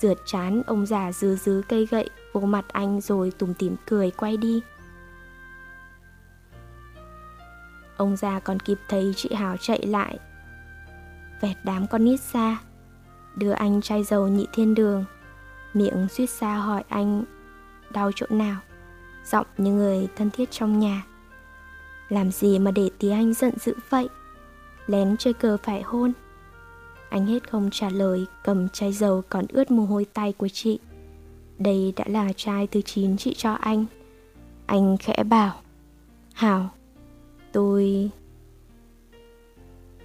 Rượt 0.00 0.18
chán, 0.26 0.62
ông 0.66 0.86
già 0.86 1.12
dứ 1.12 1.36
dứ 1.36 1.62
cây 1.68 1.86
gậy 1.90 2.08
vô 2.32 2.40
mặt 2.40 2.64
anh 2.68 3.00
rồi 3.00 3.32
tùm 3.38 3.54
tìm 3.54 3.76
cười 3.86 4.10
quay 4.10 4.36
đi. 4.36 4.60
Ông 7.96 8.16
già 8.16 8.40
còn 8.40 8.60
kịp 8.60 8.78
thấy 8.88 9.12
chị 9.16 9.34
Hảo 9.34 9.56
chạy 9.56 9.86
lại. 9.86 10.18
Vẹt 11.40 11.56
đám 11.64 11.86
con 11.86 12.04
nít 12.04 12.20
xa 12.20 12.58
Đưa 13.36 13.50
anh 13.50 13.80
chai 13.80 14.04
dầu 14.04 14.28
nhị 14.28 14.46
thiên 14.52 14.74
đường. 14.74 15.04
Miệng 15.74 16.08
suýt 16.08 16.26
xa 16.26 16.54
hỏi 16.54 16.84
anh, 16.88 17.24
Đau 17.90 18.10
chỗ 18.16 18.26
nào? 18.30 18.60
Giọng 19.24 19.46
như 19.58 19.72
người 19.72 20.08
thân 20.16 20.30
thiết 20.30 20.50
trong 20.50 20.78
nhà. 20.78 21.02
Làm 22.08 22.30
gì 22.30 22.58
mà 22.58 22.70
để 22.70 22.90
tí 22.98 23.10
anh 23.10 23.34
giận 23.34 23.58
dữ 23.58 23.74
vậy? 23.90 24.08
Lén 24.86 25.16
chơi 25.16 25.32
cờ 25.32 25.56
phải 25.62 25.82
hôn. 25.82 26.12
Anh 27.08 27.26
hết 27.26 27.50
không 27.50 27.70
trả 27.72 27.88
lời, 27.90 28.26
Cầm 28.44 28.68
chai 28.68 28.92
dầu 28.92 29.22
còn 29.28 29.44
ướt 29.48 29.70
mồ 29.70 29.84
hôi 29.84 30.04
tay 30.04 30.32
của 30.32 30.48
chị. 30.48 30.78
Đây 31.58 31.92
đã 31.96 32.04
là 32.08 32.32
chai 32.36 32.66
thứ 32.66 32.80
9 32.82 33.16
chị 33.16 33.34
cho 33.34 33.52
anh. 33.52 33.84
Anh 34.66 34.96
khẽ 34.96 35.22
bảo, 35.24 35.60
Hảo 36.34 36.70
Tôi. 37.52 38.10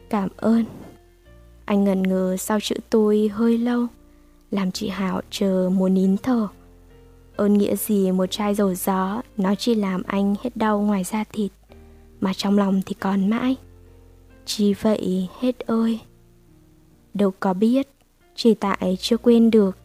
Cảm 0.09 0.29
ơn. 0.37 0.65
Anh 1.65 1.83
ngần 1.83 2.03
ngờ 2.03 2.37
sau 2.39 2.59
chữ 2.59 2.75
tôi 2.89 3.29
hơi 3.33 3.57
lâu, 3.57 3.87
Làm 4.51 4.71
chị 4.71 4.89
Hảo 4.89 5.21
chờ 5.29 5.69
muốn 5.73 5.93
nín 5.93 6.17
thở. 6.17 6.47
Ơn 7.35 7.53
nghĩa 7.53 7.75
gì 7.75 8.11
một 8.11 8.25
chai 8.25 8.55
dầu 8.55 8.75
gió, 8.75 9.21
Nó 9.37 9.55
chỉ 9.55 9.75
làm 9.75 10.03
anh 10.03 10.35
hết 10.43 10.57
đau 10.57 10.79
ngoài 10.81 11.03
da 11.03 11.23
thịt, 11.33 11.51
mà 12.21 12.33
trong 12.33 12.57
lòng 12.57 12.81
thì 12.85 12.93
còn 12.93 13.29
mãi. 13.29 13.55
Chỉ 14.45 14.73
vậy 14.73 15.27
hết 15.39 15.59
ơi. 15.59 15.99
Đâu 17.13 17.31
có 17.39 17.53
biết, 17.53 17.87
chỉ 18.35 18.53
tại 18.53 18.97
chưa 18.99 19.17
quên 19.17 19.51
được. 19.51 19.77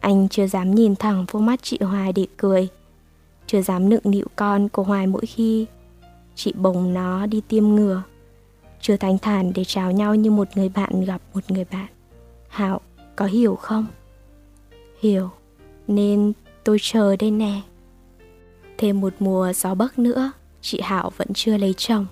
Anh 0.00 0.28
chưa 0.28 0.46
dám 0.46 0.74
nhìn 0.74 0.96
thẳng 0.96 1.24
vô 1.30 1.40
mắt 1.40 1.60
chị 1.62 1.78
hoài 1.80 2.12
để 2.12 2.26
cười. 2.36 2.68
Chưa 3.46 3.62
dám 3.62 3.88
nựng 3.88 4.02
nịu 4.04 4.26
con 4.36 4.68
của 4.68 4.82
hoài 4.82 5.06
mỗi 5.06 5.26
khi 5.26 5.66
chị 6.42 6.52
bồng 6.56 6.94
nó 6.94 7.26
đi 7.26 7.42
tiêm 7.48 7.64
ngừa 7.64 8.02
chưa 8.80 8.96
thanh 8.96 9.18
thản 9.18 9.52
để 9.54 9.64
chào 9.64 9.92
nhau 9.92 10.14
như 10.14 10.30
một 10.30 10.48
người 10.54 10.68
bạn 10.68 11.04
gặp 11.04 11.22
một 11.34 11.50
người 11.50 11.66
bạn 11.72 11.88
hạo 12.48 12.80
có 13.16 13.24
hiểu 13.24 13.56
không 13.56 13.86
hiểu 15.00 15.30
nên 15.88 16.32
tôi 16.64 16.78
chờ 16.80 17.16
đây 17.16 17.30
nè 17.30 17.60
thêm 18.78 19.00
một 19.00 19.14
mùa 19.18 19.52
gió 19.52 19.74
bấc 19.74 19.98
nữa 19.98 20.32
chị 20.62 20.80
Hảo 20.80 21.12
vẫn 21.16 21.28
chưa 21.34 21.56
lấy 21.56 21.74
chồng. 21.76 22.06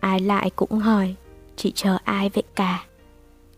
Ai 0.00 0.20
lại 0.20 0.50
cũng 0.56 0.78
hỏi, 0.78 1.14
chị 1.56 1.72
chờ 1.74 1.98
ai 2.04 2.30
vậy 2.34 2.42
cả? 2.54 2.84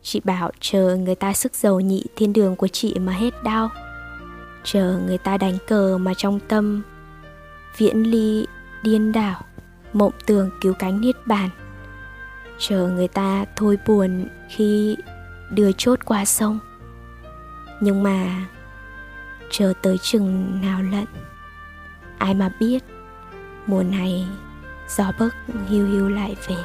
Chị 0.02 0.20
bảo 0.24 0.50
chờ 0.60 0.96
người 0.96 1.14
ta 1.14 1.32
sức 1.32 1.54
giàu 1.54 1.80
nhị 1.80 2.04
thiên 2.16 2.32
đường 2.32 2.56
của 2.56 2.68
chị 2.68 2.94
mà 2.98 3.12
hết 3.12 3.42
đau. 3.44 3.70
Chờ 4.64 5.00
người 5.06 5.18
ta 5.18 5.38
đánh 5.38 5.58
cờ 5.66 5.98
mà 5.98 6.14
trong 6.16 6.40
tâm 6.48 6.82
viễn 7.76 8.02
ly 8.02 8.46
điên 8.82 9.12
đảo, 9.12 9.42
mộng 9.92 10.12
tưởng 10.26 10.50
cứu 10.61 10.74
cánh 10.74 11.00
niết 11.00 11.26
bàn. 11.26 11.50
Chờ 12.59 12.88
người 12.88 13.09
ta 13.09 13.44
thôi 13.57 13.79
buồn 13.87 14.29
khi 14.48 14.96
đưa 15.50 15.72
chốt 15.72 15.98
qua 16.05 16.24
sông. 16.24 16.59
Nhưng 17.81 18.03
mà, 18.03 18.46
chờ 19.50 19.72
tới 19.83 19.98
chừng 19.98 20.61
nào 20.62 20.83
lận, 20.83 21.05
ai 22.18 22.35
mà 22.35 22.53
biết, 22.61 22.85
mùa 23.66 23.83
này 23.83 24.26
gió 24.88 25.12
bấc 25.18 25.35
hiu 25.68 25.87
hiu 25.87 26.09
lại 26.09 26.37
về 26.48 26.57